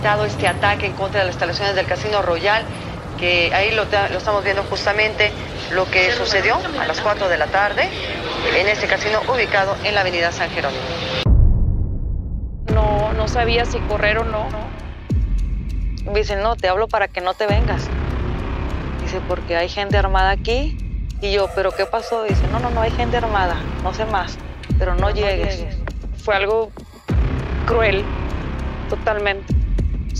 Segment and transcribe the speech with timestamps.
[0.00, 2.64] Este ataque en contra de las instalaciones del Casino Royal,
[3.18, 5.30] que ahí lo, estamos viendo justamente
[5.72, 7.86] lo que sucedió a las 4 de la tarde
[8.56, 10.82] en este casino ubicado en la avenida San Jerónimo.
[12.72, 14.46] No, no sabía si correr o no.
[16.06, 17.86] Me dicen, no, te hablo para que no te vengas.
[19.02, 20.78] Dice, porque hay gente armada aquí.
[21.20, 22.22] Y yo, ¿pero qué pasó?
[22.22, 24.38] Dice, no, no, no hay gente armada, no sé más,
[24.78, 25.66] pero no, llegues.
[26.24, 26.70] Fue algo
[27.66, 28.02] cruel,
[28.88, 29.59] totalmente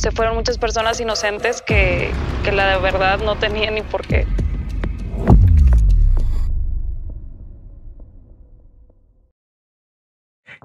[0.00, 2.10] se fueron muchas personas inocentes que,
[2.42, 4.26] que la verdad no tenían ni por qué.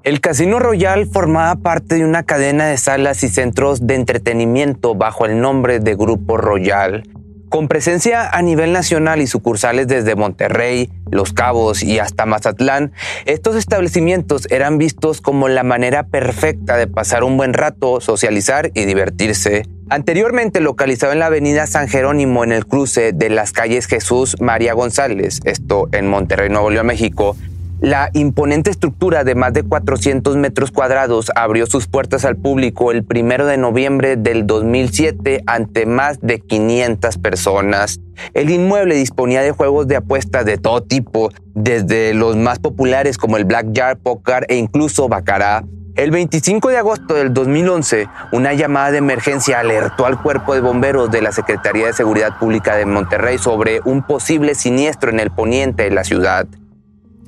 [0.02, 5.26] El Casino Royal formaba parte de una cadena de salas y centros de entretenimiento bajo
[5.26, 7.02] el nombre de Grupo Royal,
[7.50, 12.92] con presencia a nivel nacional y sucursales desde Monterrey, Los Cabos y hasta Mazatlán,
[13.24, 18.84] estos establecimientos eran vistos como la manera perfecta de pasar un buen rato, socializar y
[18.84, 19.66] divertirse.
[19.88, 24.74] Anteriormente localizado en la avenida San Jerónimo en el cruce de las calles Jesús María
[24.74, 27.36] González, esto en Monterrey, Nuevo León, México,
[27.80, 33.04] la imponente estructura de más de 400 metros cuadrados abrió sus puertas al público el
[33.04, 38.00] primero de noviembre del 2007 ante más de 500 personas.
[38.32, 43.36] El inmueble disponía de juegos de apuestas de todo tipo, desde los más populares como
[43.36, 45.66] el Blackjack, Poker e incluso Baccarat.
[45.96, 51.10] El 25 de agosto del 2011, una llamada de emergencia alertó al cuerpo de bomberos
[51.10, 55.84] de la Secretaría de Seguridad Pública de Monterrey sobre un posible siniestro en el poniente
[55.84, 56.46] de la ciudad.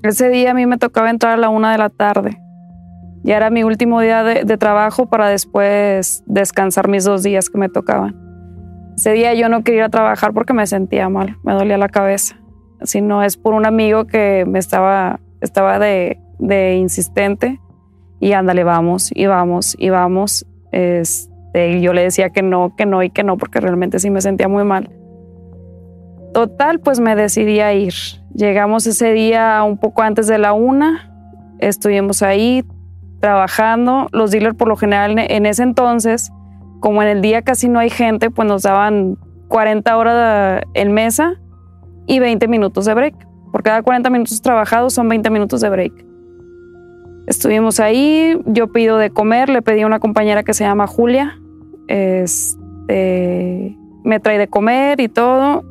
[0.03, 2.41] Ese día a mí me tocaba entrar a la una de la tarde.
[3.25, 7.69] Ya era mi último día de, trabajo para después descansar mis dos días que me
[7.69, 8.17] tocaban.
[8.97, 11.89] Ese día yo no quería ir a trabajar porque me sentía mal, me dolía la
[11.89, 12.37] cabeza.
[12.83, 16.19] Si no es por un amigo que me estaba, estaba de,
[16.79, 17.61] insistente
[18.21, 20.47] y ándale, vamos, y vamos, y vamos.
[20.71, 24.21] Este, yo le decía que no, que no y que no, porque realmente sí me
[24.21, 24.91] sentía muy mal.
[26.39, 27.95] Total, pues me decidí a ir.
[28.33, 31.13] Llegamos ese día un poco antes de la una,
[31.59, 32.65] estuvimos ahí
[33.19, 34.07] trabajando.
[34.13, 36.31] Los dealers por lo general en ese entonces,
[36.79, 39.19] como en el día casi no hay gente, pues nos daban
[39.49, 41.41] 40 horas en mesa
[42.07, 43.17] y 20 minutos de break.
[43.51, 46.07] Por cada 40 minutos trabajados son 20 minutos de break.
[47.27, 51.37] Estuvimos ahí, yo pido de comer, le pedí a una compañera que se llama Julia,
[51.89, 55.65] este, me trae de comer y todo.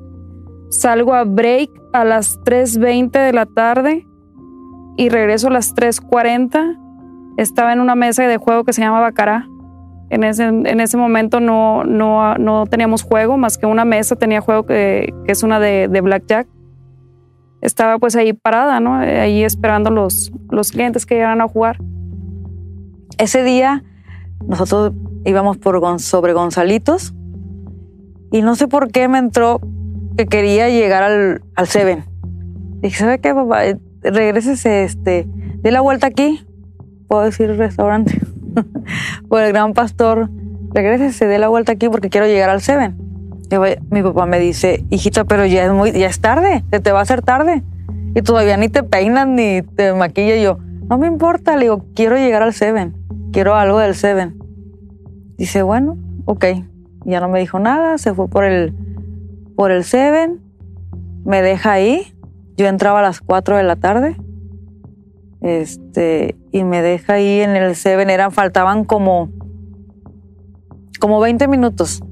[0.70, 4.06] Salgo a break a las 3.20 de la tarde
[4.98, 6.78] y regreso a las 3.40.
[7.38, 9.48] Estaba en una mesa de juego que se llama Bacará.
[10.10, 14.40] En ese, en ese momento no, no, no, teníamos juego, más que una mesa tenía
[14.40, 16.48] juego que, que es una de, de, Blackjack.
[17.62, 18.96] Estaba pues ahí parada, ¿no?
[18.96, 21.80] Ahí esperando los, los clientes que llegaran a jugar.
[23.18, 23.84] Ese día
[24.46, 24.94] nosotros
[25.26, 27.14] íbamos por, sobre Gonzalitos
[28.32, 29.60] y no sé por qué me entró
[30.18, 32.04] que quería llegar al, al Seven.
[32.82, 33.66] Dije, ¿sabe qué, papá?
[33.66, 36.44] Eh, regrésese, este, dé la vuelta aquí.
[37.08, 38.20] Puedo decir restaurante.
[39.30, 40.30] Por el gran pastor,
[40.74, 42.98] regrésese, dé la vuelta aquí porque quiero llegar al Seven.
[43.92, 47.00] mi papá me dice, hijita, pero ya es muy, ya es tarde, se te va
[47.00, 47.64] a hacer tarde.
[48.16, 50.42] Y todavía ni te peinas ni te maquillas.
[50.42, 50.58] yo,
[50.90, 52.96] no me importa, le digo, quiero llegar al Seven,
[53.32, 54.36] quiero algo del Seven.
[55.38, 56.46] Dice, bueno, ok.
[57.06, 58.74] Ya no me dijo nada, se fue por el,
[59.58, 60.40] por el Seven,
[61.26, 62.14] me deja ahí.
[62.58, 64.16] Yo entraba a las 4 de la tarde.
[65.42, 68.12] Este, y me deja ahí en el Seven.
[68.12, 69.32] Eran, faltaban como,
[71.00, 72.04] como 20 minutos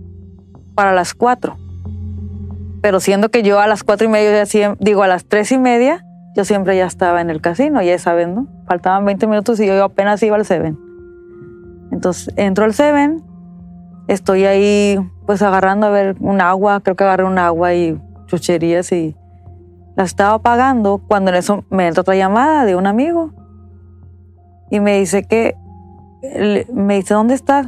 [0.74, 1.56] para las 4.
[2.82, 4.44] Pero siendo que yo a las 4 y media,
[4.80, 6.04] digo a las 3 y media,
[6.36, 8.48] yo siempre ya estaba en el casino, ya saben, ¿no?
[8.68, 10.80] Faltaban 20 minutos y yo apenas iba al Seven.
[11.92, 13.24] Entonces entro al Seven,
[14.08, 18.92] estoy ahí pues agarrando a ver un agua, creo que agarré un agua y chucherías
[18.92, 19.16] y,
[19.96, 23.32] La estaba pagando cuando en eso me entra otra llamada de un amigo.
[24.70, 25.56] Y me dice que,
[26.74, 27.68] me dice, ¿dónde estás?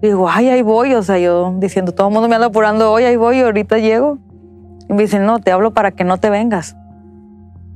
[0.00, 0.94] digo, ay, ahí voy.
[0.94, 4.18] O sea, yo diciendo, todo el mundo me anda apurando hoy, ahí voy, ahorita llego.
[4.88, 6.76] Y me dice, no, te hablo para que no te vengas.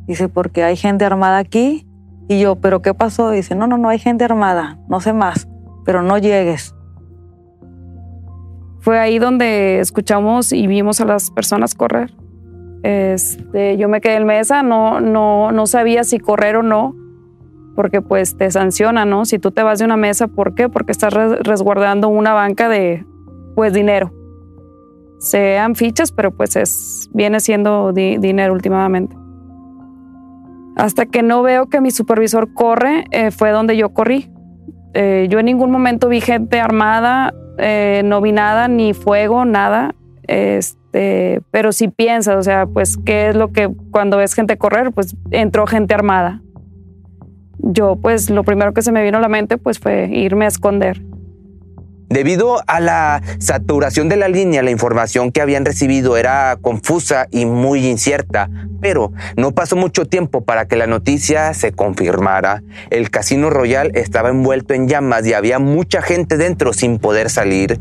[0.07, 1.87] Dice, porque hay gente armada aquí.
[2.29, 3.31] Y yo, ¿pero qué pasó?
[3.31, 5.49] Dice, no, no, no hay gente armada, no sé más,
[5.85, 6.75] pero no llegues.
[8.89, 12.11] Fue ahí donde escuchamos y vimos a las personas correr.
[12.83, 16.97] Este, yo me quedé en mesa, no, no, no sabía si correr o no,
[17.77, 19.27] porque pues te sanciona, ¿no?
[19.27, 20.71] Si tú te vas de una mesa, ¿por qué?
[20.71, 23.05] Porque estás resguardando una banca de,
[23.55, 24.11] pues, dinero.
[25.19, 29.15] Sean fichas, pero pues es, viene siendo dinero últimamente.
[30.77, 34.33] Hasta que no veo que mi supervisor corre, eh, fue donde yo corrí.
[34.95, 39.95] Eh, yo en ningún momento vi gente armada, eh, no vi nada, ni fuego, nada.
[40.23, 44.93] Este, pero si piensas, o sea, pues, ¿qué es lo que cuando ves gente correr?
[44.93, 46.43] Pues entró gente armada.
[47.59, 50.49] Yo, pues, lo primero que se me vino a la mente, pues, fue irme a
[50.49, 51.03] esconder.
[52.09, 57.45] Debido a la saturación de la línea, la información que habían recibido era confusa y
[57.45, 58.49] muy incierta,
[58.81, 62.63] pero no pasó mucho tiempo para que la noticia se confirmara.
[62.89, 67.79] El Casino Royal estaba envuelto en llamas y había mucha gente dentro sin poder salir.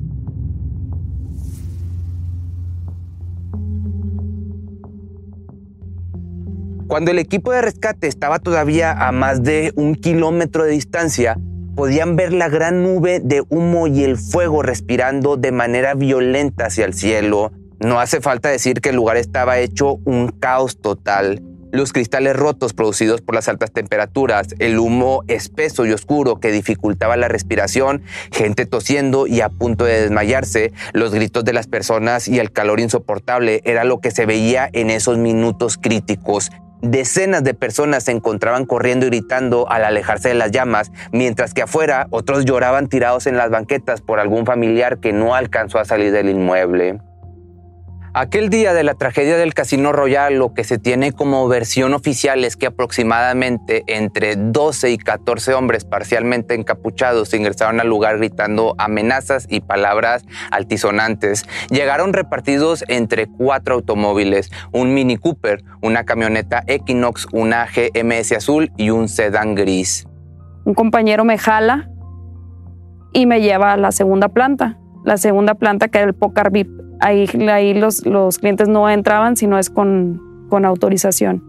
[6.87, 11.37] Cuando el equipo de rescate estaba todavía a más de un kilómetro de distancia,
[11.77, 16.85] podían ver la gran nube de humo y el fuego respirando de manera violenta hacia
[16.85, 17.51] el cielo.
[17.79, 21.43] No hace falta decir que el lugar estaba hecho un caos total.
[21.71, 27.15] Los cristales rotos producidos por las altas temperaturas, el humo espeso y oscuro que dificultaba
[27.15, 28.01] la respiración,
[28.31, 32.79] gente tosiendo y a punto de desmayarse, los gritos de las personas y el calor
[32.79, 36.49] insoportable era lo que se veía en esos minutos críticos.
[36.81, 41.63] Decenas de personas se encontraban corriendo y gritando al alejarse de las llamas, mientras que
[41.63, 46.11] afuera otros lloraban tirados en las banquetas por algún familiar que no alcanzó a salir
[46.11, 46.99] del inmueble.
[48.19, 52.43] Aquel día de la tragedia del Casino Royal, lo que se tiene como versión oficial
[52.45, 59.45] es que aproximadamente entre 12 y 14 hombres parcialmente encapuchados ingresaron al lugar gritando amenazas
[59.47, 61.45] y palabras altisonantes.
[61.69, 68.89] Llegaron repartidos entre cuatro automóviles, un Mini Cooper, una camioneta Equinox, una GMS azul y
[68.89, 70.07] un sedán gris.
[70.65, 71.87] Un compañero me jala
[73.13, 76.76] y me lleva a la segunda planta, la segunda planta que era el Pocar VIP
[76.99, 81.43] Ahí, ahí los, los clientes no entraban, sino es con, con autorización.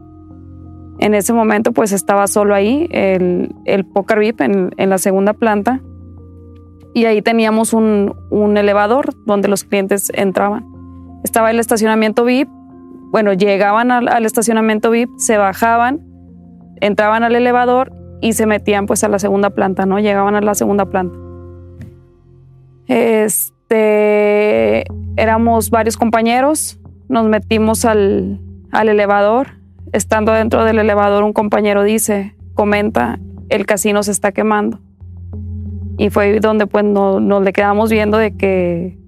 [0.99, 5.33] En ese momento pues estaba solo ahí el, el Poker VIP en, en, la segunda
[5.33, 5.81] planta
[6.93, 10.67] y ahí teníamos un, un, elevador donde los clientes entraban.
[11.23, 12.49] Estaba el estacionamiento VIP,
[13.11, 16.01] bueno, llegaban al, al, estacionamiento VIP, se bajaban,
[16.81, 20.01] entraban al elevador y se metían pues a la segunda planta, ¿no?
[20.01, 21.17] Llegaban a la segunda planta.
[23.71, 24.87] Este,
[25.19, 26.81] éramos varios compañeros,
[27.11, 28.41] nos metimos al,
[28.73, 29.59] elevador.
[29.93, 33.19] Estando dentro del elevador, un compañero dice, comenta,
[33.51, 34.81] el casino se está quemando.
[35.99, 38.99] Y fue donde pues nos le quedamos viendo de que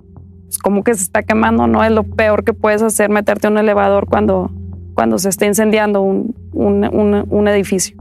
[0.45, 3.55] pues, como que se está quemando, no es lo peor que puedes hacer meterte en
[3.55, 4.51] un elevador cuando,
[4.95, 7.97] cuando se está incendiando un, un edificio.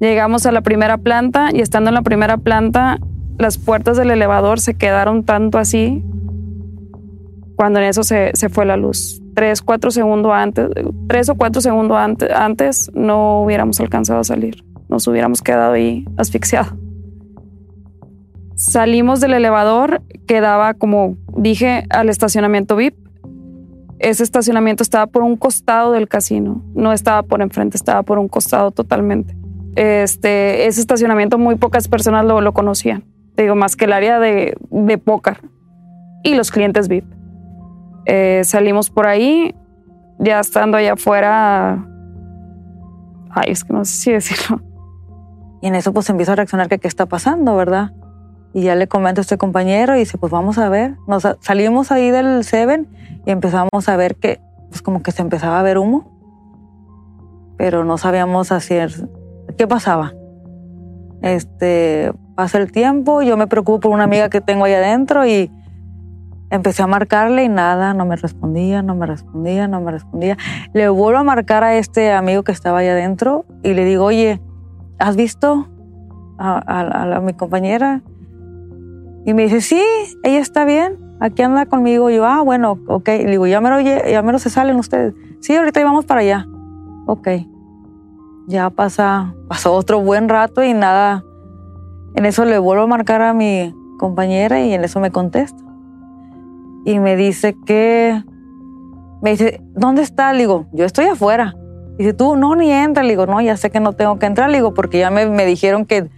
[0.00, 2.98] Llegamos a la primera planta y estando en la primera planta,
[3.38, 6.04] las puertas del elevador se quedaron tanto así
[7.56, 9.20] cuando en eso se, se fue la luz.
[9.34, 9.90] Tres, cuatro
[10.32, 10.68] antes,
[11.08, 14.64] tres o cuatro segundos antes, antes no hubiéramos alcanzado a salir.
[14.88, 16.74] Nos hubiéramos quedado ahí asfixiados.
[18.56, 22.94] Salimos del elevador, quedaba, como dije, al estacionamiento VIP.
[23.98, 28.28] Ese estacionamiento estaba por un costado del casino, no estaba por enfrente, estaba por un
[28.28, 29.36] costado totalmente.
[29.76, 33.04] Este, ese estacionamiento muy pocas personas lo conocían,
[33.36, 35.40] digo, más que el área de, de póker
[36.22, 37.04] y los clientes VIP.
[38.06, 39.54] Eh, salimos por ahí,
[40.18, 41.86] ya estando allá afuera.
[43.30, 44.60] Ay, es que no sé si decirlo.
[45.60, 47.92] Y en eso pues empiezo a reaccionar que qué está pasando, ¿verdad?
[48.52, 50.96] Y ya le comento a este compañero y dice, pues vamos a ver.
[51.06, 52.88] Nos salimos ahí del Seven
[53.24, 56.10] y empezamos a ver que pues como que se empezaba a ver humo,
[57.56, 58.90] pero no sabíamos hacer
[59.56, 60.12] qué pasaba.
[61.22, 65.50] Este, pasa el tiempo, yo me preocupo por una amiga que tengo ahí adentro y
[66.52, 70.36] Empecé a marcarle y nada, no me respondía, no me respondía, no me respondía.
[70.74, 74.38] Le vuelvo a marcar a este amigo que estaba ahí adentro y le digo, oye,
[74.98, 75.66] ¿has visto
[76.38, 78.02] a, mi compañera?
[79.24, 79.82] Y me dice, sí,
[80.24, 82.10] ella está bien, aquí anda conmigo.
[82.10, 83.08] Yo, ah, bueno, ok.
[83.08, 85.14] Le digo, ya mero, ya mero se salen ustedes.
[85.40, 86.46] Sí, ahorita íbamos para allá.
[87.06, 87.28] ok.
[88.46, 91.24] Ya pasa, pasó otro buen rato y nada.
[92.14, 95.62] En eso le vuelvo a marcar a mi compañera y en eso me contesta.
[96.84, 98.22] Y me dice que,
[99.22, 100.32] me dice, ¿dónde está?
[100.32, 101.54] Le digo, yo estoy afuera.
[101.96, 103.02] Dice, tú, no, ni entra.
[103.02, 104.50] Le digo, no, ya sé que no tengo que entrar.
[104.50, 106.10] Le digo, porque ya me, me dijeron que,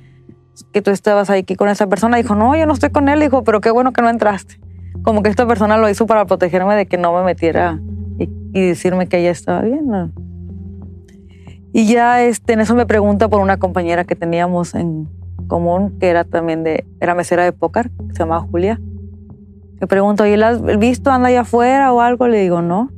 [0.73, 2.17] que tú estabas aquí con esa persona.
[2.17, 3.21] Dijo, no, yo no estoy con él.
[3.21, 4.59] Dijo, pero qué bueno que no entraste.
[5.03, 7.79] Como que esta persona lo hizo para protegerme de que no me metiera
[8.19, 9.87] y, y decirme que ella estaba bien.
[9.87, 10.11] ¿no?
[11.77, 15.09] Y ya este, en eso me pregunta por una compañera que teníamos en
[15.47, 18.81] común, que era también de, era mesera de póker, se llamaba Julia.
[19.81, 21.11] Me pregunto, ¿y la has visto?
[21.11, 22.29] ¿Anda allá afuera o algo?
[22.29, 22.91] Le digo, no.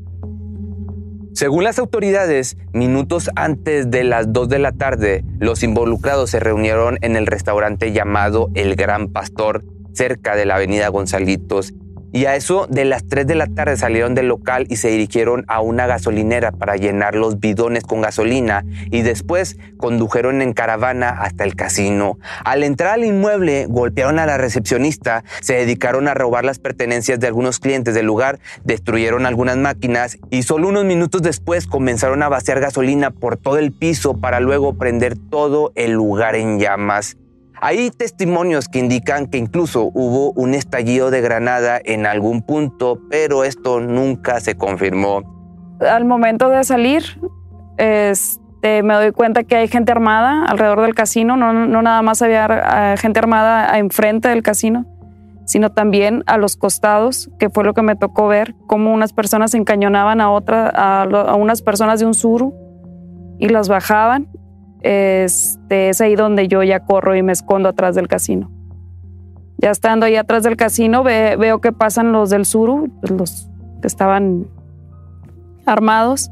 [1.33, 6.97] Según las autoridades, minutos antes de las 2 de la tarde, los involucrados se reunieron
[7.03, 9.63] en el restaurante llamado El Gran Pastor,
[9.93, 11.75] cerca de la avenida Gonzalitos,
[12.17, 15.45] y a eso de las 3 de la tarde salieron del local y se dirigieron
[15.49, 21.45] a una gasolinera para llenar los bidones con gasolina y después condujeron en caravana hasta
[21.45, 22.19] el casino.
[22.43, 27.27] Al entrar al inmueble golpearon a la recepcionista, se dedicaron a robar las pertenencias de
[27.27, 32.61] algunos clientes del lugar, destruyeron algunas máquinas y solo unos minutos después comenzaron a vaciar
[32.61, 37.19] gasolina por todo el piso para luego prender todo el lugar en llamas.
[37.61, 43.45] Hay testimonios que indican que incluso hubo un estallido de granada en algún punto, pero
[43.45, 45.23] esto nunca se confirmó.
[45.81, 47.19] Al momento de salir,
[47.79, 51.37] este, me doy cuenta que hay gente armada alrededor del casino.
[51.37, 54.85] No, nada más había uh, gente armada enfrente del casino,
[55.47, 59.55] sino también a los costados, que fue lo que me tocó ver, cómo unas personas
[59.55, 62.55] encañonaban a, otra, a, a unas personas de un suru
[63.39, 64.29] y las bajaban
[64.87, 68.53] este, es ahí donde yo ya corro y me escondo atrás del casino.
[69.59, 73.49] Ya estando ahí atrás del casino, veo que pasan los del Suru, pues, los
[73.81, 74.47] que estaban
[75.65, 76.31] armados.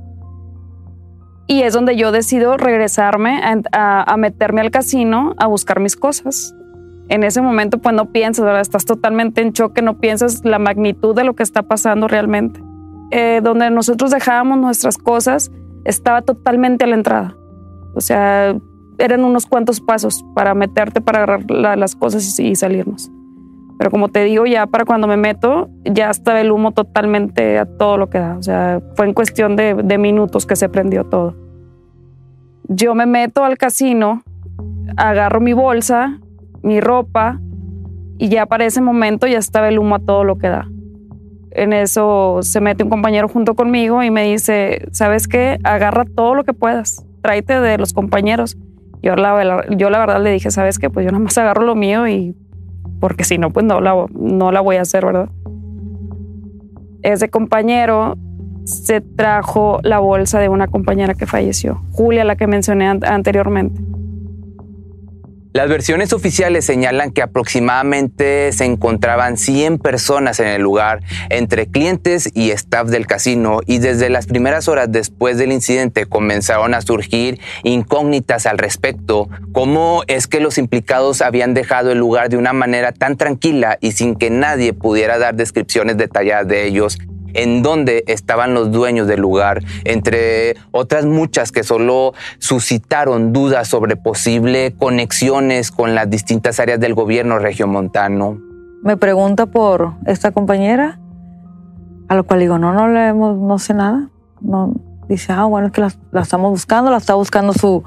[1.49, 3.41] Y es donde yo decido regresarme
[3.73, 6.55] a, meterme al casino a buscar mis cosas.
[7.09, 8.47] En ese momento, pues no piensas.
[8.61, 12.63] Estás totalmente en choque, no piensas la magnitud de lo que está pasando realmente.
[13.11, 15.51] Eh, donde nosotros dejábamos nuestras cosas,
[15.85, 17.37] estaba totalmente a la entrada.
[17.95, 18.57] O sea,
[18.99, 23.11] eran unos cuantos pasos para meterte, para agarrar la, las cosas y, y, salirnos.
[23.79, 27.67] Pero como te digo, ya para cuando me meto, ya estaba el humo totalmente a
[27.67, 28.37] todo lo que da.
[28.37, 31.35] O sea, fue en cuestión de, de minutos que se prendió todo.
[32.69, 34.23] Yo me meto al casino,
[34.97, 36.21] agarro mi bolsa,
[36.63, 37.41] mi ropa,
[38.17, 40.69] y ya para ese momento ya estaba el humo a todo lo que da.
[41.51, 45.59] En eso se mete un compañero junto conmigo y me dice, ¿sabes qué?
[45.63, 48.59] Agarra todo lo que puedas tráete de los compañeros.
[49.01, 50.91] Yo la, verdad le dije, ¿sabes qué?
[50.91, 52.37] Pues yo nada más agarro lo mío y
[53.01, 55.31] porque si no, pues no la, no la voy a hacer, ¿verdad?
[57.03, 58.19] Ese compañero
[58.65, 63.81] se trajo la bolsa de una compañera que falleció, Julia, la que mencioné an anteriormente.
[65.55, 72.29] Las versiones oficiales señalan que aproximadamente se encontraban 100 personas en el lugar, entre clientes
[72.35, 77.39] y staff del casino, y desde las primeras horas después del incidente comenzaron a surgir
[77.63, 79.29] incógnitas al respecto.
[79.53, 83.93] ¿Cómo es que los implicados habían dejado el lugar de una manera tan tranquila y
[83.93, 86.99] sin que nadie pudiera dar descripciones detalladas de ellos?
[87.35, 93.97] En dónde estaban los dueños del lugar, entre otras muchas que solo suscitaron dudas sobre
[93.97, 98.39] posible conexiones con las distintas áreas del gobierno regiomontano.
[98.83, 100.99] Me pregunta por esta compañera,
[102.09, 104.11] a lo cual digo, no, no leemos, no sé nada.
[104.41, 104.75] No,
[105.09, 107.83] dice, ah, bueno, es que la, la estamos buscando, la está buscando su,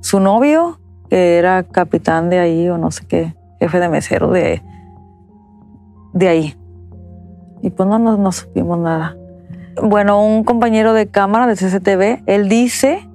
[0.00, 4.62] su novio, que era capitán de ahí o no sé qué, jefe de mesero de,
[6.12, 6.56] de ahí.
[7.62, 9.16] Y pues no, no, no supimos nada.
[9.82, 13.08] Bueno, un compañero de cámara de CCTV, él dice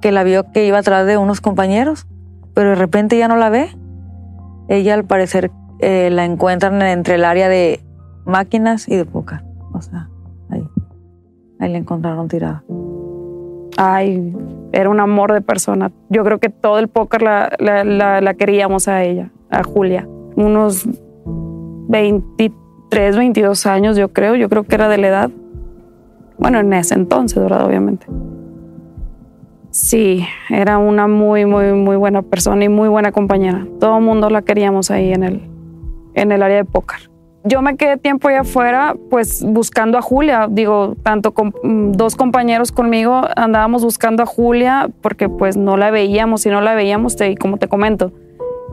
[0.00, 2.06] que la vio que iba atrás de unos compañeros,
[2.54, 3.68] pero de repente ya no la ve.
[4.68, 5.50] Ella al parecer
[5.80, 7.80] eh, la encuentran entre el área de
[8.24, 9.42] máquinas y de póker.
[9.72, 10.08] O sea,
[10.50, 10.66] ahí.
[11.60, 12.62] Ahí la encontraron tirada.
[13.76, 14.34] Ay,
[14.72, 15.92] era un amor de persona.
[16.08, 20.08] Yo creo que todo el póker la, la, la, queríamos a ella, a Julia.
[20.36, 20.86] Unos
[22.90, 24.34] 23 22 años, yo creo.
[24.34, 25.30] Yo creo que era de la edad.
[26.38, 27.66] Bueno, en ese entonces, ¿verdad?
[27.66, 28.06] Obviamente.
[29.70, 33.66] Sí, era una muy, muy, muy buena persona y muy buena compañera.
[33.78, 35.42] Todo el mundo la queríamos ahí en el,
[36.14, 37.10] en el área de póker.
[37.44, 40.48] Yo me quedé tiempo allá afuera, pues buscando a Julia.
[40.50, 41.52] Digo, tanto con
[41.92, 46.74] dos compañeros conmigo andábamos buscando a Julia porque pues no la veíamos y no la
[46.74, 47.16] veíamos.
[47.20, 48.12] Y como te comento,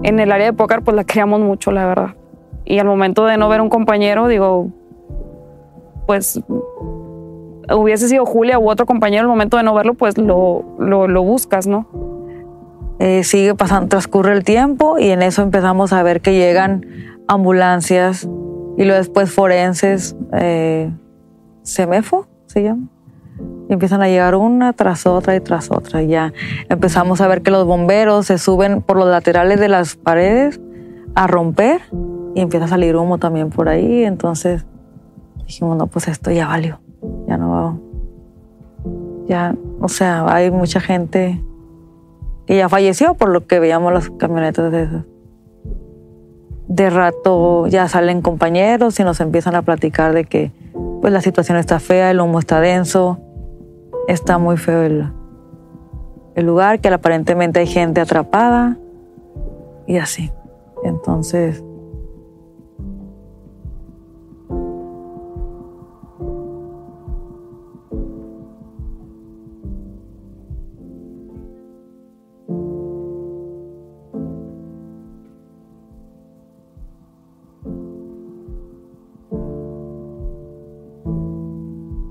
[0.03, 2.15] en el área de póker pues la queríamos mucho, la verdad.
[2.65, 4.69] Y al momento de no ver un compañero, digo,
[6.05, 6.41] pues
[7.73, 11.67] hubiese sido Julia u otro compañero el momento de no verlo, pues lo, lo, buscas,
[11.67, 11.87] ¿no?
[12.99, 16.85] Eh, sigue pasando, transcurre el tiempo y en eso empezamos a ver que llegan
[17.27, 18.27] ambulancias
[18.77, 20.91] y luego después forenses, eh,
[21.63, 22.87] Semefo se llama.
[23.67, 26.03] Y empiezan a llegar una tras otra y tras otra.
[26.03, 26.31] Y ya
[26.69, 30.61] empezamos a ver que los bomberos se suben por los laterales de las paredes
[31.15, 31.81] a romper
[32.35, 34.03] y empieza a salir humo también por ahí.
[34.03, 34.65] Entonces
[35.47, 36.79] dijimos, no, pues esto ya valió.
[37.27, 37.77] Ya no va.
[39.27, 41.41] Ya, o sea, hay mucha gente
[42.45, 45.05] que ya falleció por lo que veíamos las camionetas de esas.
[46.67, 50.51] De rato ya salen compañeros y nos empiezan a platicar de que
[51.01, 53.19] pues la situación está fea, el humo está denso,
[54.07, 55.09] está muy feo el,
[56.35, 58.77] el lugar, que aparentemente hay gente atrapada
[59.87, 60.31] y así.
[60.83, 61.63] Entonces,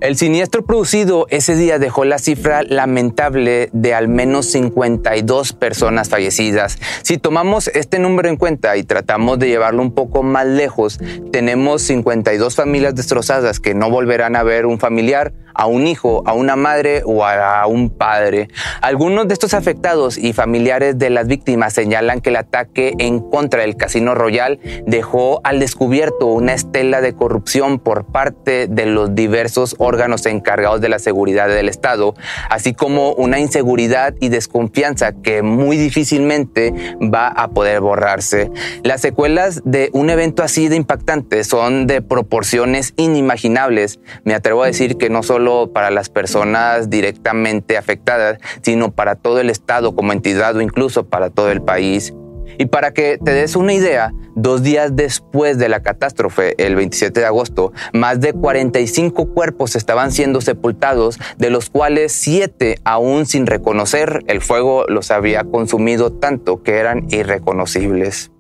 [0.05, 6.79] El siniestro producido ese día dejó la cifra lamentable de al menos 52 personas fallecidas.
[7.01, 11.01] Si tomamos este número en cuenta y tratamos de llevarlo un poco más lejos,
[11.33, 16.33] tenemos 52 familias destrozadas que no volverán a ver un familiar, a un hijo, a
[16.33, 18.49] una madre o a un padre.
[18.81, 23.63] Algunos de estos afectados y familiares de las víctimas señalan que el ataque en contra
[23.63, 29.77] del Casino Royal dejó al descubierto una estela de corrupción por parte de los diversos
[29.79, 32.15] órganos encargados de la seguridad del Estado,
[32.51, 38.51] así como una inseguridad y desconfianza que muy difícilmente va a poder borrarse.
[38.83, 44.01] Las secuelas de un evento así de impactante son de proporciones inimaginables.
[44.25, 49.41] Me atrevo a decir que no solo para las personas directamente afectadas, sino para todo
[49.41, 52.15] el Estado como entidad o incluso para todo el país.
[52.59, 57.21] Y para que te des una idea, dos días después de la catástrofe, el 27
[57.21, 63.47] de agosto, más de 45 cuerpos estaban siendo sepultados, de los cuales siete aún sin
[63.47, 68.31] reconocer, el fuego los había consumido tanto que eran irreconocibles.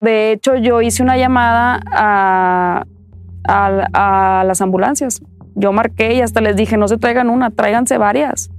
[0.00, 2.84] De hecho, yo hice una llamada a
[4.44, 5.20] las ambulancias
[5.58, 8.50] yo marqué y hasta les dije, no se traigan una, tráiganse varias.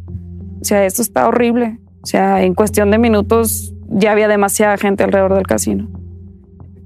[0.62, 1.80] O sea, esto está horrible.
[2.02, 5.90] O sea, en cuestión de minutos ya había demasiada gente alrededor del casino.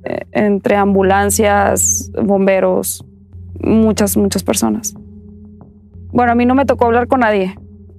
[0.06, 3.06] Eh, entre ambulancias, bomberos,
[3.60, 4.96] muchas, muchas personas.
[6.12, 7.56] Bueno, a mí no me tocó hablar con nadie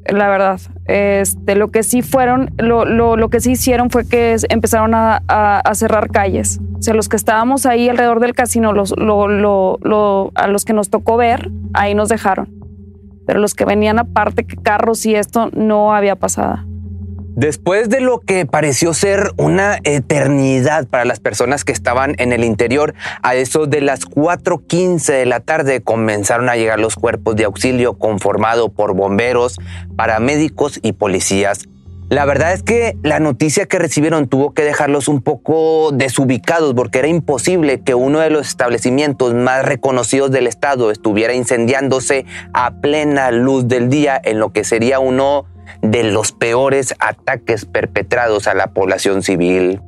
[0.07, 0.61] la verdad.
[0.87, 5.23] Este, lo que sí fueron, lo, lo, lo que sí hicieron fue que empezaron a,
[5.29, 6.61] a, cerrar calles.
[6.79, 11.17] O sea, los que estábamos ahí alrededor del casino, los, a los que nos tocó
[11.17, 12.53] ver, ahí nos dejaron.
[13.27, 16.67] Pero los que venían aparte, que carros y esto, no había pasada.
[17.37, 22.45] Después de lo que pareció ser una eternidad para las personas que estaban en el
[22.45, 27.45] interior, a eso de las 4.15 de la tarde comenzaron a llegar los cuerpos de
[27.45, 29.59] auxilio conformado por bomberos,
[29.97, 31.67] paramédicos y policías.
[32.09, 37.01] La verdad es que la noticia que recibieron tuvo que dejarlos un poco desubicados porque
[37.01, 43.33] era imposible que uno de los establecimientos más reconocidos del estado estuviera incendiándose a plena
[43.33, 45.47] luz del día en lo que sería uno
[45.83, 49.81] de los peores ataques perpetrados a la población civil.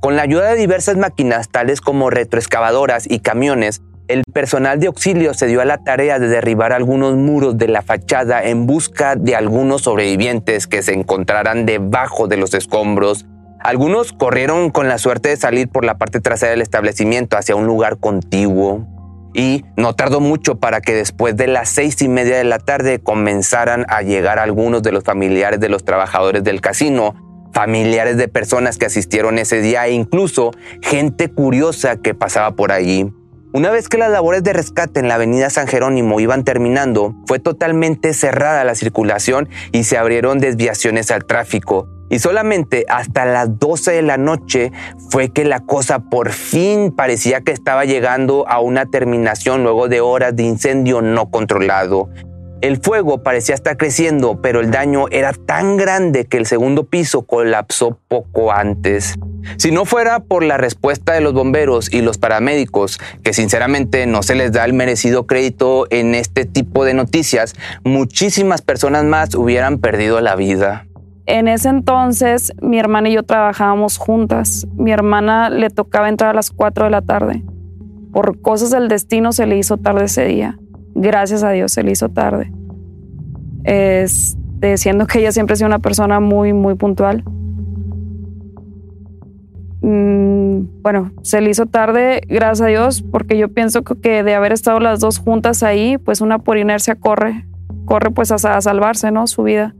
[0.00, 5.32] Con la ayuda de diversas máquinas, tales como retroexcavadoras y camiones, el personal de auxilio
[5.32, 9.36] se dio a la tarea de derribar algunos muros de la fachada en busca de
[9.36, 13.26] algunos sobrevivientes que se encontraran debajo de los escombros.
[13.60, 17.66] Algunos corrieron con la suerte de salir por la parte trasera del establecimiento hacia un
[17.66, 18.86] lugar contiguo
[19.34, 23.00] y no tardó mucho para que después de las seis y media de la tarde
[23.00, 27.14] comenzaran a llegar algunos de los familiares de los trabajadores del casino,
[27.52, 33.12] familiares de personas que asistieron ese día e incluso gente curiosa que pasaba por allí.
[33.54, 37.38] Una vez que las labores de rescate en la avenida San Jerónimo iban terminando, fue
[37.38, 41.86] totalmente cerrada la circulación y se abrieron desviaciones al tráfico.
[42.12, 44.70] Y solamente hasta las 12 de la noche
[45.08, 50.02] fue que la cosa por fin parecía que estaba llegando a una terminación luego de
[50.02, 52.10] horas de incendio no controlado.
[52.60, 57.22] El fuego parecía estar creciendo, pero el daño era tan grande que el segundo piso
[57.22, 59.14] colapsó poco antes.
[59.56, 64.22] Si no fuera por la respuesta de los bomberos y los paramédicos, que sinceramente no
[64.22, 69.78] se les da el merecido crédito en este tipo de noticias, muchísimas personas más hubieran
[69.78, 70.84] perdido la vida.
[71.26, 74.66] En ese entonces, mi hermana y yo trabajábamos juntas.
[74.76, 77.44] Mi hermana le tocaba entrar a las 4 de la tarde.
[78.12, 80.58] Por cosas del destino se le hizo tarde ese día.
[80.94, 82.52] Gracias a Dios se le hizo tarde.
[83.64, 84.36] Es,
[84.76, 87.22] siendo que ella siempre ha sido una persona muy, muy puntual.
[89.80, 94.52] Mm, bueno, se le hizo tarde, gracias a Dios, porque yo pienso que de haber
[94.52, 97.46] estado las dos juntas ahí, pues una por inercia corre,
[97.84, 99.26] corre pues a salvarse, ¿no?
[99.26, 99.74] Su vida.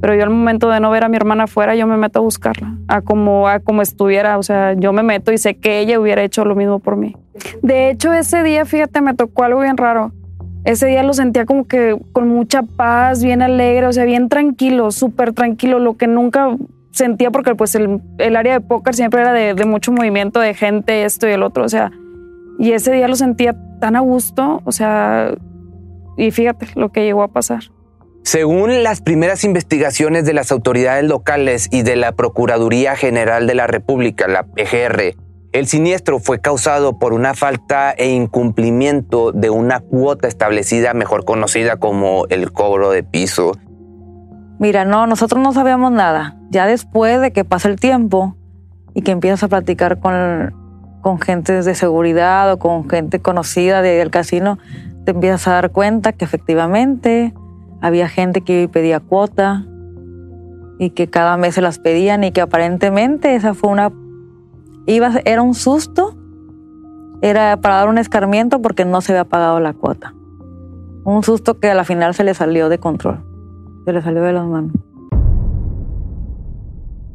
[0.00, 2.22] Pero yo al momento de no ver a mi hermana afuera, yo me meto a
[2.22, 4.38] buscarla, a como, a como estuviera.
[4.38, 7.16] O sea, yo me meto y sé que ella hubiera hecho lo mismo por mí.
[7.62, 10.12] De hecho, ese día, fíjate, me tocó algo bien raro.
[10.64, 14.90] Ese día lo sentía como que con mucha paz, bien alegre, o sea, bien tranquilo,
[14.90, 16.56] súper tranquilo, lo que nunca
[16.90, 20.52] sentía porque pues el, el área de póker siempre era de, de mucho movimiento de
[20.54, 21.92] gente, esto y el otro, o sea,
[22.58, 25.32] y ese día lo sentía tan a gusto, o sea,
[26.16, 27.62] y fíjate lo que llegó a pasar.
[28.28, 33.66] Según las primeras investigaciones de las autoridades locales y de la Procuraduría General de la
[33.66, 35.14] República, la PGR,
[35.52, 41.78] el siniestro fue causado por una falta e incumplimiento de una cuota establecida, mejor conocida
[41.78, 43.52] como el cobro de piso.
[44.58, 46.36] Mira, no, nosotros no sabíamos nada.
[46.50, 48.36] Ya después de que pasa el tiempo
[48.92, 50.54] y que empiezas a platicar con,
[51.00, 54.58] con gente de seguridad o con gente conocida del casino,
[55.06, 57.32] te empiezas a dar cuenta que efectivamente
[57.80, 59.66] había gente que pedía cuota
[60.78, 63.92] y que cada mes se las pedían y que aparentemente esa fue una...
[64.86, 66.16] Era un susto,
[67.20, 70.14] era para dar un escarmiento porque no se había pagado la cuota.
[71.04, 73.22] Un susto que a la final se le salió de control,
[73.84, 74.72] se le salió de las manos.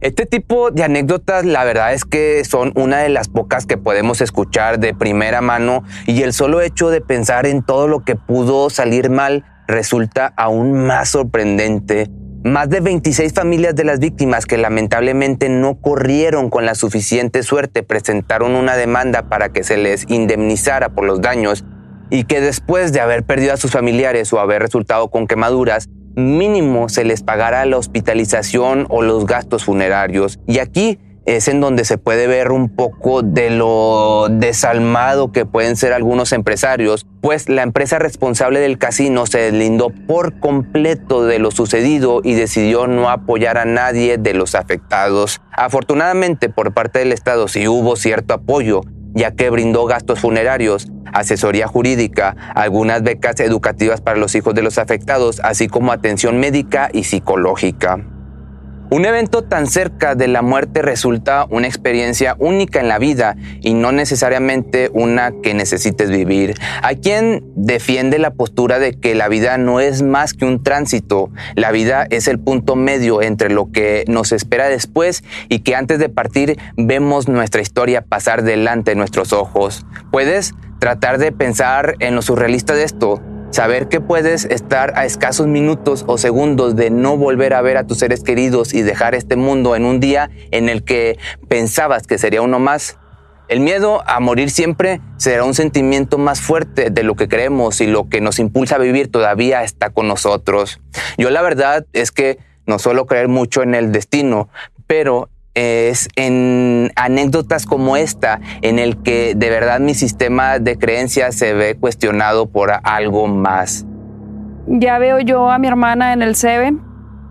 [0.02, 4.20] Este tipo de anécdotas, la verdad es que son una de las pocas que podemos
[4.20, 8.70] escuchar de primera mano y el solo hecho de pensar en todo lo que pudo
[8.70, 12.10] salir mal resulta aún más sorprendente.
[12.44, 17.84] Más de 26 familias de las víctimas que lamentablemente no corrieron con la suficiente suerte
[17.84, 21.64] presentaron una demanda para que se les indemnizara por los daños
[22.10, 26.90] y que después de haber perdido a sus familiares o haber resultado con quemaduras, mínimo
[26.90, 30.40] se les pagara la hospitalización o los gastos funerarios.
[30.46, 35.76] Y aquí es en donde se puede ver un poco de lo desalmado que pueden
[35.76, 41.52] ser algunos empresarios, pues la empresa responsable del casino se deslindó por completo de lo
[41.52, 45.42] sucedido y decidió no apoyar a nadie de los afectados.
[45.52, 48.82] Afortunadamente por parte del Estado sí hubo cierto apoyo,
[49.14, 54.78] ya que brindó gastos funerarios, asesoría jurídica, algunas becas educativas para los hijos de los
[54.78, 58.13] afectados, así como atención médica y psicológica.
[58.94, 63.74] Un evento tan cerca de la muerte resulta una experiencia única en la vida y
[63.74, 66.54] no necesariamente una que necesites vivir.
[66.84, 71.32] Hay quien defiende la postura de que la vida no es más que un tránsito,
[71.56, 75.98] la vida es el punto medio entre lo que nos espera después y que antes
[75.98, 79.88] de partir vemos nuestra historia pasar delante de nuestros ojos.
[80.12, 83.24] Puedes tratar de pensar en lo surrealista de esto,
[83.54, 87.86] Saber que puedes estar a escasos minutos o segundos de no volver a ver a
[87.86, 92.18] tus seres queridos y dejar este mundo en un día en el que pensabas que
[92.18, 92.98] sería uno más.
[93.50, 97.86] El miedo a morir siempre será un sentimiento más fuerte de lo que creemos y
[97.86, 100.82] lo que nos impulsa a vivir todavía está con nosotros.
[101.20, 104.50] Yo la verdad es que no suelo creer mucho en el destino,
[104.88, 111.36] pero es en anécdotas como esta en el que de verdad mi sistema de creencias
[111.36, 113.86] se ve cuestionado por algo más.
[114.68, 116.82] Ya veo yo a mi hermana en el Seven.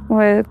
[0.08, 0.44] Pues,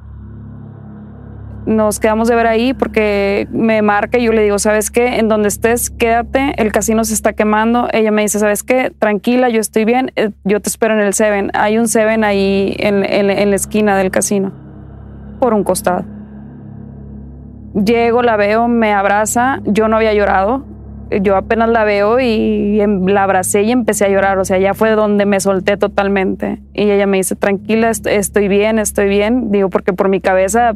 [1.65, 5.19] nos quedamos de ver ahí porque me marca y yo le digo, ¿sabes qué?
[5.19, 7.87] En donde estés, quédate, el casino se está quemando.
[7.93, 8.91] Ella me dice, ¿sabes qué?
[8.97, 11.51] Tranquila, yo estoy bien, eh, yo te espero en el Seven.
[11.53, 14.51] Hay un Seven ahí en, en la esquina del casino,
[15.39, 16.03] por un costado.
[17.73, 19.59] Llego, la veo, me abraza.
[19.65, 20.65] Yo no había llorado.
[21.21, 24.39] Yo apenas la veo y em, la abracé y empecé a llorar.
[24.39, 26.61] O sea, ya fue donde me solté totalmente.
[26.73, 29.51] Y ella me dice, tranquila, estoy bien, estoy bien.
[29.51, 30.75] Digo, porque por mi cabeza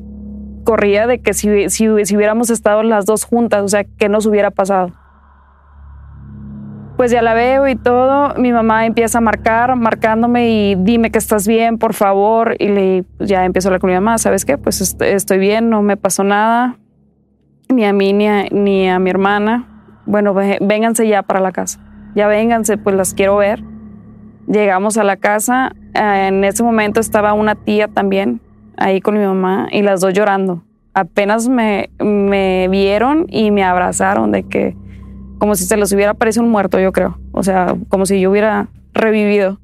[0.64, 4.52] corría de que si, si, hubiéramos estado las dos juntas, o sea, ¿qué nos hubiera
[4.52, 4.92] pasado?
[6.98, 8.36] Pues ya la veo y todo.
[8.36, 12.56] Mi mamá empieza a marcar, marcándome y dime que estás bien, por favor.
[12.58, 14.58] Y le, ya empiezo a hablar con mi mamá, ¿sabes qué?
[14.58, 16.78] Pues estoy bien, no me pasó nada
[17.70, 19.68] ni a mí ni a, mi hermana.
[20.06, 21.80] Bueno, vénganse ya para la casa.
[22.16, 23.64] Ya vénganse, pues las quiero ver.
[24.48, 25.74] Llegamos a la casa.
[25.94, 28.42] Eh, en ese momento estaba una tía también
[28.78, 30.64] ahí con mi mamá y las dos llorando.
[30.94, 34.78] Apenas me, me vieron y me abrazaron de que
[35.40, 37.18] como si se les hubiera parecido un muerto, yo creo.
[37.32, 39.60] O sea, como si yo hubiera revivido.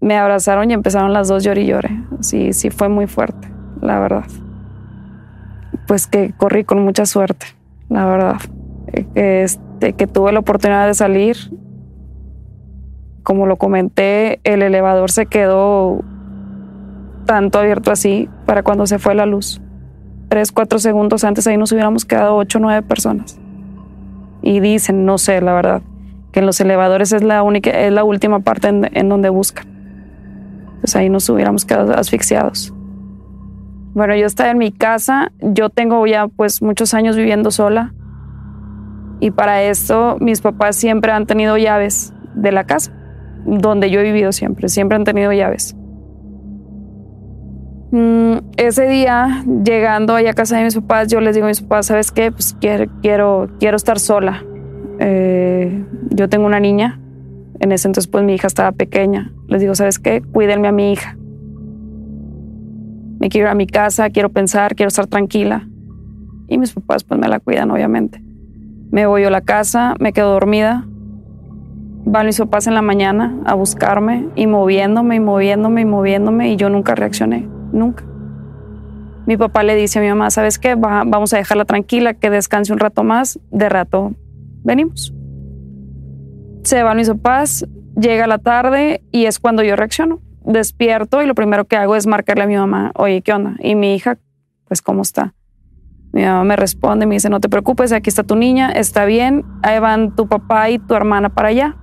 [0.00, 1.90] Me abrazaron y empezaron las dos llorar y llore.
[2.20, 3.48] Sí, sí fue muy fuerte,
[3.80, 4.24] la verdad
[5.88, 7.46] pues que corrí con mucha suerte,
[7.88, 8.36] la verdad.
[8.92, 11.36] Que, este, que tuve la oportunidad de salir
[13.28, 16.00] como lo comenté, el elevador se quedó
[17.26, 19.60] tanto abierto así para cuando se fue la luz.
[20.30, 23.38] Tres, cuatro segundos antes ahí nos hubiéramos quedado ocho, nueve personas.
[24.40, 25.82] Y dicen, no sé, la verdad,
[26.32, 29.66] que en los elevadores es la única, es la última parte en, en donde buscan.
[30.80, 32.72] Pues ahí nos hubiéramos quedado asfixiados.
[33.94, 37.94] Bueno, yo estaba en mi casa, yo tengo ya pues muchos años viviendo sola
[39.20, 42.92] y para esto mis papás siempre han tenido llaves de la casa
[43.44, 45.74] donde yo he vivido siempre, siempre han tenido llaves.
[47.90, 51.62] Mm, ese día, llegando allá a casa de mis papás, yo les digo a mis
[51.62, 52.30] papás, ¿sabes qué?
[52.30, 54.44] Pues quiero, quiero, quiero estar sola.
[55.00, 57.00] Eh, yo tengo una niña,
[57.60, 59.32] en ese entonces pues mi hija estaba pequeña.
[59.46, 60.20] Les digo, ¿sabes qué?
[60.20, 61.16] Cuídenme a mi hija.
[63.18, 65.68] Me quiero ir a mi casa, quiero pensar, quiero estar tranquila.
[66.48, 68.22] Y mis papás pues me la cuidan, obviamente.
[68.90, 70.86] Me voy a la casa, me quedo dormida,
[72.10, 76.56] Van mis papás en la mañana a buscarme y moviéndome y moviéndome y moviéndome y
[76.56, 78.02] yo nunca reaccioné, nunca.
[79.26, 80.74] Mi papá le dice a mi mamá, ¿sabes qué?
[80.74, 84.14] vamos a dejarla tranquila, que descanse un rato más, de rato
[84.64, 85.12] venimos.
[86.62, 90.20] Se van mis papás, llega la tarde y es cuando yo reacciono.
[90.48, 93.56] Despierto y lo primero que hago es marcarle a mi mamá, oye, ¿qué onda?
[93.60, 94.18] Y mi hija,
[94.66, 95.34] pues, ¿cómo está?
[96.12, 99.44] Mi mamá me responde, me dice, no te preocupes, aquí está tu niña, está bien,
[99.62, 101.76] ahí van tu papá y tu hermana para allá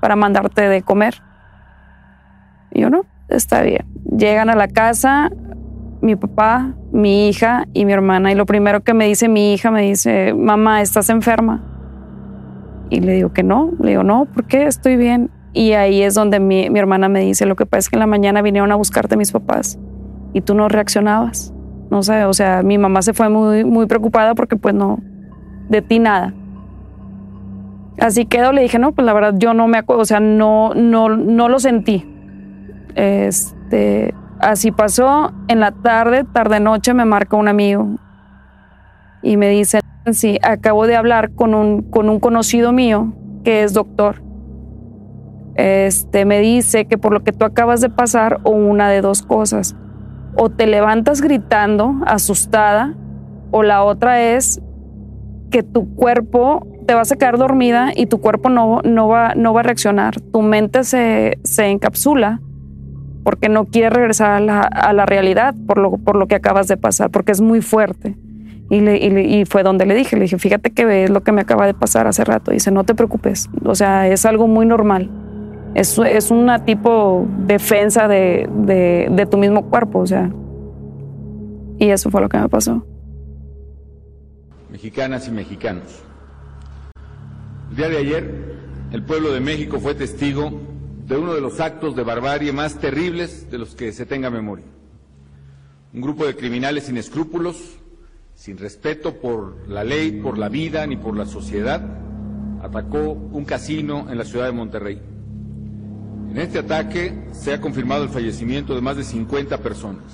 [0.00, 1.22] para mandarte de comer.
[2.72, 3.86] Y yo no, está bien.
[4.16, 5.30] Llegan a la casa
[6.00, 9.70] mi papá, mi hija y mi hermana y lo primero que me dice mi hija
[9.70, 11.64] me dice, mamá, ¿estás enferma?
[12.90, 14.64] Y le digo que no, le digo, no, ¿por qué?
[14.64, 15.30] Estoy bien.
[15.52, 18.00] Y ahí es donde mi, mi hermana me dice, lo que pasa es que en
[18.00, 19.78] la mañana vinieron a buscarte mis papás
[20.32, 21.52] y tú no reaccionabas.
[21.90, 24.98] No sé, o sea, mi mamá se fue muy, muy preocupada porque pues no,
[25.68, 26.34] de ti nada.
[27.98, 30.74] Así quedó, le dije, no, pues la verdad yo no me acuerdo, o sea, no,
[30.74, 32.06] no, no lo sentí.
[32.94, 37.88] Este, así pasó, en la tarde, tarde noche, me marca un amigo
[39.22, 39.80] y me dice,
[40.12, 44.22] sí, acabo de hablar con un, con un conocido mío que es doctor.
[45.58, 49.24] Este, me dice que por lo que tú acabas de pasar, o una de dos
[49.24, 49.74] cosas,
[50.36, 52.94] o te levantas gritando, asustada,
[53.50, 54.62] o la otra es
[55.50, 59.52] que tu cuerpo te vas a quedar dormida y tu cuerpo no, no, va, no
[59.52, 60.20] va a reaccionar.
[60.20, 62.40] Tu mente se, se encapsula
[63.24, 66.68] porque no quiere regresar a la, a la, realidad por lo, por lo que acabas
[66.68, 68.16] de pasar, porque es muy fuerte.
[68.70, 71.40] Y, le, y, fue donde le dije, le dije, fíjate que es lo que me
[71.40, 72.52] acaba de pasar hace rato.
[72.52, 75.10] dice, no te preocupes, o sea, es algo muy normal.
[75.74, 80.30] Es, es una tipo defensa de, de, de tu mismo cuerpo, o sea.
[81.78, 82.84] Y eso fue lo que me pasó.
[84.70, 86.02] Mexicanas y mexicanos.
[87.70, 88.56] El día de ayer,
[88.92, 90.50] el pueblo de México fue testigo
[91.06, 94.66] de uno de los actos de barbarie más terribles de los que se tenga memoria.
[95.94, 97.78] Un grupo de criminales sin escrúpulos,
[98.34, 101.82] sin respeto por la ley, por la vida ni por la sociedad,
[102.62, 105.00] atacó un casino en la ciudad de Monterrey.
[106.30, 110.04] En este ataque se ha confirmado el fallecimiento de más de 50 personas.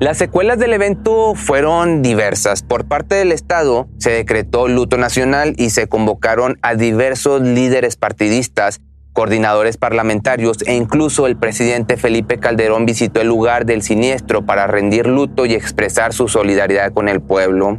[0.00, 2.62] Las secuelas del evento fueron diversas.
[2.62, 8.80] Por parte del Estado se decretó luto nacional y se convocaron a diversos líderes partidistas,
[9.12, 15.06] coordinadores parlamentarios e incluso el presidente Felipe Calderón visitó el lugar del siniestro para rendir
[15.06, 17.78] luto y expresar su solidaridad con el pueblo.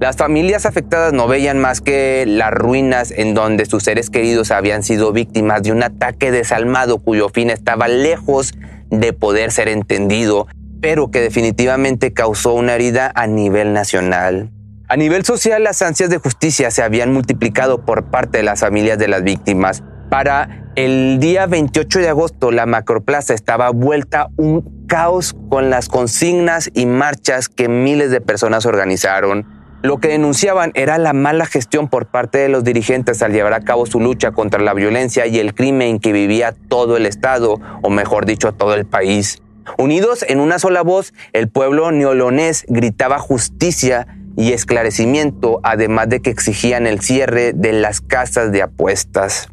[0.00, 4.82] Las familias afectadas no veían más que las ruinas en donde sus seres queridos habían
[4.82, 8.54] sido víctimas de un ataque desalmado cuyo fin estaba lejos
[8.88, 10.46] de poder ser entendido
[10.80, 14.50] pero que definitivamente causó una herida a nivel nacional.
[14.88, 18.98] A nivel social, las ansias de justicia se habían multiplicado por parte de las familias
[18.98, 19.84] de las víctimas.
[20.08, 26.70] Para el día 28 de agosto, la macroplaza estaba vuelta un caos con las consignas
[26.74, 29.59] y marchas que miles de personas organizaron.
[29.82, 33.62] Lo que denunciaban era la mala gestión por parte de los dirigentes al llevar a
[33.62, 37.88] cabo su lucha contra la violencia y el crimen que vivía todo el Estado, o
[37.88, 39.40] mejor dicho, todo el país.
[39.78, 46.28] Unidos en una sola voz, el pueblo neolonés gritaba justicia y esclarecimiento, además de que
[46.28, 49.48] exigían el cierre de las casas de apuestas.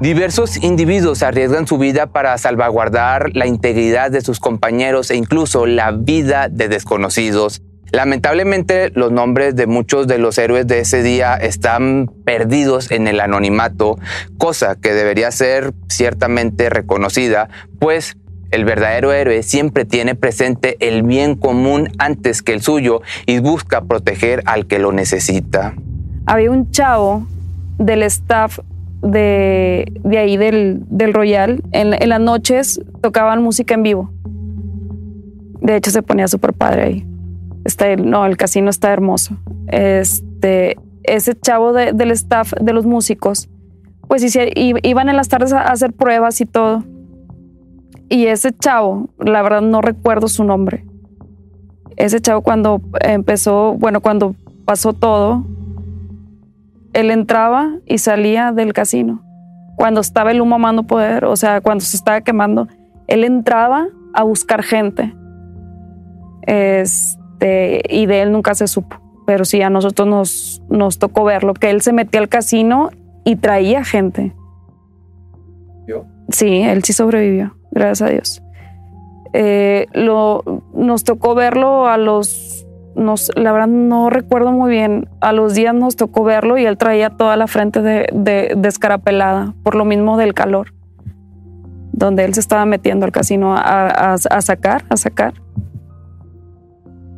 [0.00, 5.90] Diversos individuos arriesgan su vida para salvaguardar la integridad de sus compañeros e incluso la
[5.90, 7.60] vida de desconocidos.
[7.90, 13.20] Lamentablemente los nombres de muchos de los héroes de ese día están perdidos en el
[13.20, 13.98] anonimato,
[14.36, 17.48] cosa que debería ser ciertamente reconocida,
[17.78, 18.16] pues
[18.50, 23.82] el verdadero héroe siempre tiene presente el bien común antes que el suyo y busca
[23.82, 25.74] proteger al que lo necesita.
[26.26, 27.26] Había un chavo
[27.78, 28.58] del staff
[29.02, 31.62] de, de ahí del, del Royal.
[31.72, 34.10] En, en, las noches tocaban música en vivo.
[35.60, 37.07] De hecho, se ponía súper padre ahí.
[37.64, 39.36] Está, no, el casino está hermoso.
[39.66, 43.48] Este, ese chavo de, del staff, de los músicos,
[44.06, 46.84] pues iban en las tardes a hacer pruebas y todo.
[48.08, 50.86] Y ese chavo, la verdad no recuerdo su nombre.
[51.96, 55.44] Ese chavo cuando empezó, bueno, cuando pasó todo,
[56.94, 59.22] él entraba y salía del casino.
[59.76, 62.66] Cuando estaba el humo amando poder, o sea, cuando se estaba quemando,
[63.08, 65.14] él entraba a buscar gente.
[67.38, 68.96] Este, y de él nunca se supo.
[69.26, 72.90] Pero sí, a nosotros nos, nos tocó verlo, que él se metía al casino
[73.24, 74.34] y traía gente.
[75.86, 76.06] ¿Yo?
[76.30, 78.42] Sí, él sí sobrevivió, gracias a Dios.
[79.34, 80.42] Eh, lo,
[80.74, 85.72] nos tocó verlo a los nos, la verdad no recuerdo muy bien, a los días
[85.72, 90.34] nos tocó verlo y él traía toda la frente de, descarapelada, por lo mismo del
[90.34, 90.74] calor,
[91.92, 95.34] donde él se estaba metiendo al casino a, a sacar, a sacar.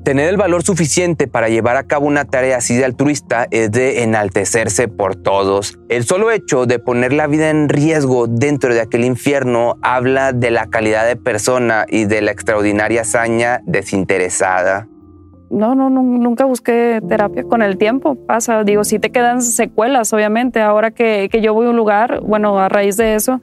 [0.05, 4.03] Tener el valor suficiente para llevar a cabo una tarea así de altruista es de
[4.03, 5.79] enaltecerse por todos.
[5.89, 10.51] El solo hecho de poner la vida en riesgo dentro de aquel infierno habla de
[10.51, 14.89] la calidad de persona y de la extraordinaria hazaña desinteresada
[15.51, 17.43] no, no, nunca busqué terapia.
[17.45, 20.61] Con el tiempo pasa, digo, sí te quedan secuelas, obviamente.
[20.61, 23.41] Ahora que, yo voy a un lugar, bueno, a raíz de eso,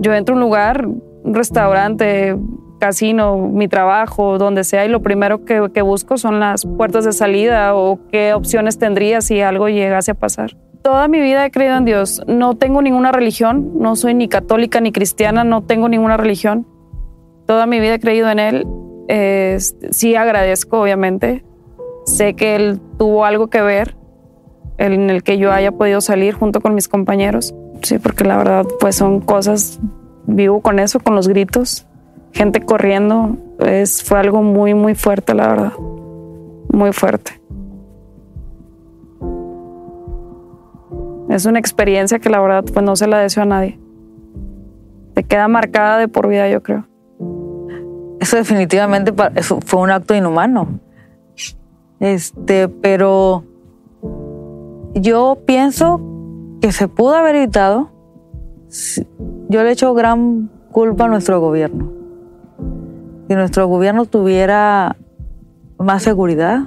[0.00, 2.36] yo entro a un lugar, un restaurante,
[2.82, 7.12] casino, mi trabajo, donde sea, y lo primero que, que busco son las puertas de
[7.12, 10.56] salida o qué opciones tendría si algo llegase a pasar.
[10.82, 12.22] Toda mi vida he creído en Dios.
[12.26, 16.66] No tengo ninguna religión, no soy ni católica ni cristiana, no tengo ninguna religión.
[17.46, 18.66] Toda mi vida he creído en Él
[19.90, 21.44] sí agradezco, obviamente.
[22.04, 23.96] Sé que él tuvo algo que ver
[24.78, 27.54] en el que yo haya podido salir junto con mis compañeros.
[27.82, 29.80] Sí, porque la verdad, pues son cosas,
[30.26, 31.86] vivo con eso, con los gritos,
[32.32, 33.36] gente corriendo.
[33.60, 35.72] Es, fue algo muy, muy fuerte, la verdad.
[36.72, 37.40] Muy fuerte.
[41.28, 43.78] Es una experiencia que la verdad, pues no se la deseo a nadie.
[45.14, 46.86] Te queda marcada de por vida, yo creo.
[48.20, 49.12] Eso definitivamente
[49.64, 50.80] fue un acto inhumano.
[52.00, 53.44] Este, pero
[54.94, 56.00] yo pienso
[56.60, 57.90] que se pudo haber evitado.
[59.48, 62.01] Yo le echo gran culpa a nuestro gobierno.
[63.32, 64.98] Si nuestro gobierno tuviera
[65.78, 66.64] más seguridad,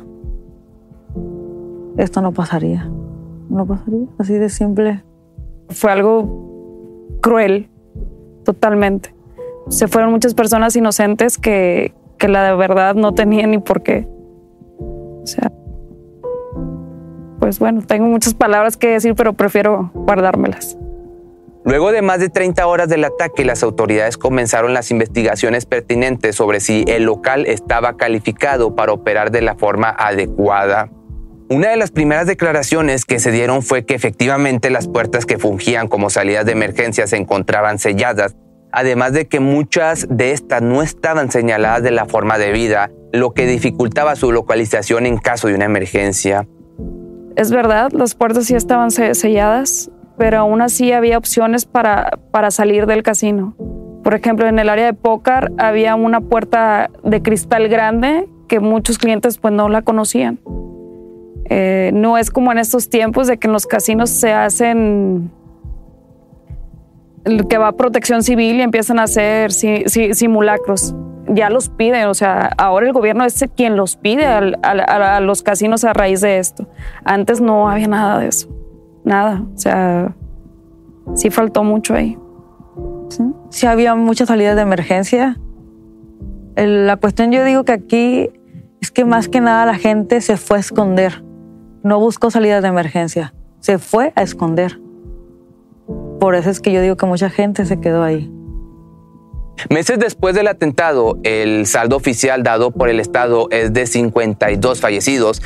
[1.95, 2.89] esto no pasaría.
[3.49, 5.03] No pasaría, así de simple.
[5.69, 7.69] Fue algo cruel,
[8.43, 9.13] totalmente
[9.69, 14.07] se fueron muchas personas inocentes que, que la verdad no tenían ni por qué.
[14.79, 15.51] O sea,
[17.39, 20.79] pues bueno, tengo muchas palabras que decir, pero prefiero guardármelas.
[21.65, 26.59] Luego de más de 30 horas del ataque, las autoridades comenzaron las investigaciones pertinentes sobre
[26.59, 30.91] si el local estaba calificado para operar de la forma adecuada.
[31.49, 35.87] Una de las primeras declaraciones que se dieron fue que efectivamente las puertas que fungían
[35.87, 38.35] como salidas de emergencia se encontraban selladas
[38.75, 43.47] además de que muchas de estas no estaban señaladas de la forma debida, lo que
[43.47, 46.45] dificultaba su localización en caso de una emergencia.
[47.37, 52.85] Es verdad, las puertas sí estaban selladas, pero aún así había opciones para, para salir
[52.85, 53.55] del casino.
[54.03, 58.97] Por ejemplo, en el área de póker había una puerta de cristal grande que muchos
[58.97, 60.39] clientes pues no la conocían.
[61.49, 65.31] Eh, no es como en estos tiempos de que en los casinos se hacen
[67.49, 70.95] que va protección civil y empiezan a hacer simulacros.
[71.27, 75.83] Ya los piden, o sea, ahora el gobierno es quien los pide a, los casinos
[75.83, 76.67] a raíz de esto.
[77.03, 78.47] Antes no había nada de eso,
[79.05, 80.15] nada, o sea,
[81.13, 82.17] sí faltó mucho ahí.
[83.49, 85.39] Sí, había muchas salidas de emergencia.
[86.55, 88.29] la cuestión yo digo que aquí
[88.81, 91.23] es que más que nada la gente se fue a esconder,
[91.83, 94.81] no buscó salidas de emergencia, se fue a esconder.
[96.19, 98.31] Por eso es que yo digo que mucha gente se quedó ahí.
[99.69, 105.41] Meses después del atentado, el saldo oficial dado por el Estado es de 52 fallecidos,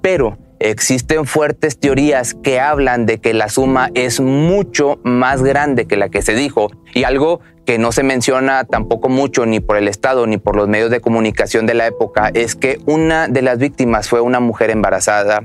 [0.00, 0.38] pero
[0.70, 6.08] existen fuertes teorías que hablan de que la suma es mucho más grande que la
[6.08, 10.26] que se dijo y algo que no se menciona tampoco mucho ni por el Estado
[10.26, 14.08] ni por los medios de comunicación de la época es que una de las víctimas
[14.08, 15.42] fue una mujer embarazada.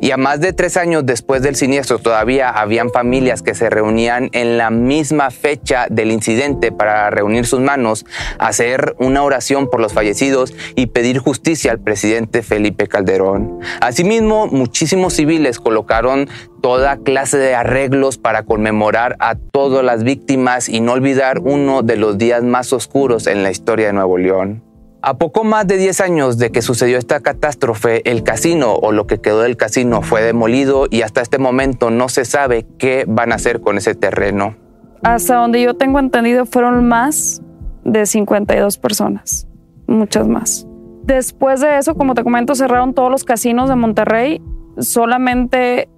[0.00, 4.30] Y a más de tres años después del siniestro todavía habían familias que se reunían
[4.32, 8.04] en la misma fecha del incidente para reunir sus manos,
[8.38, 13.60] hacer una oración por los fallecidos y pedir justicia al presidente Felipe Calderón.
[13.80, 16.28] Asimismo, muchísimos civiles colocaron
[16.60, 21.96] toda clase de arreglos para conmemorar a todas las víctimas y no olvidar uno de
[21.96, 24.62] los días más oscuros en la historia de Nuevo León.
[25.02, 29.06] A poco más de 10 años de que sucedió esta catástrofe, el casino o lo
[29.06, 33.30] que quedó del casino fue demolido y hasta este momento no se sabe qué van
[33.30, 34.56] a hacer con ese terreno.
[35.02, 37.40] Hasta donde yo tengo entendido fueron más
[37.84, 39.46] de 52 personas,
[39.86, 40.66] muchas más.
[41.04, 44.42] Después de eso, como te comento, cerraron todos los casinos de Monterrey.
[44.78, 45.88] Solamente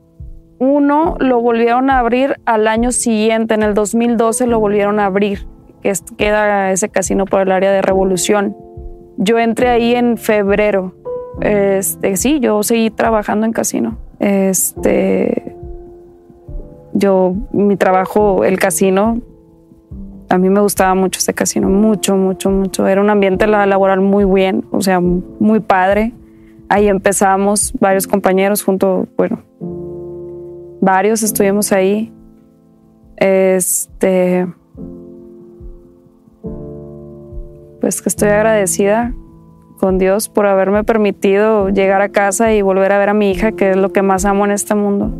[0.59, 5.47] uno lo volvieron a abrir al año siguiente, en el 2012 lo volvieron a abrir,
[5.83, 8.57] que queda ese casino por el área de Revolución.
[9.17, 10.95] Yo entré ahí en febrero.
[11.41, 13.99] Este, sí, yo seguí trabajando en casino.
[14.19, 15.57] Este,
[16.93, 19.21] yo, mi trabajo, el casino,
[20.29, 22.87] a mí me gustaba mucho ese casino, mucho, mucho, mucho.
[22.87, 26.13] Era un ambiente laboral muy bien, o sea, muy padre.
[26.69, 29.41] Ahí empezamos, varios compañeros junto, bueno,
[30.81, 32.13] varios estuvimos ahí.
[33.17, 34.47] Este,
[37.81, 39.13] pues que estoy agradecida
[39.79, 43.53] con Dios por haberme permitido llegar a casa y volver a ver a mi hija,
[43.53, 45.13] que es lo que más amo en este mundo.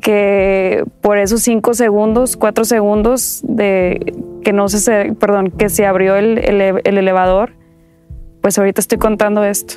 [0.00, 6.16] Que por esos cinco segundos, cuatro segundos de que no se, perdón, que se abrió
[6.16, 7.52] el, el elevador,
[8.40, 9.74] pues ahorita estoy contando esto,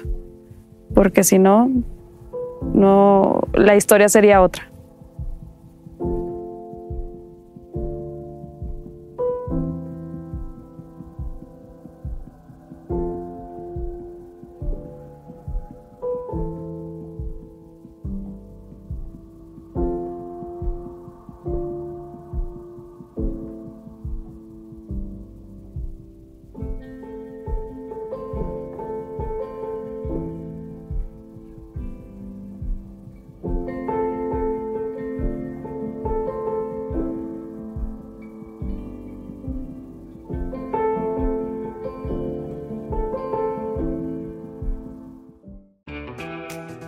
[0.96, 1.70] porque si no,
[2.74, 4.68] no, la historia sería otra.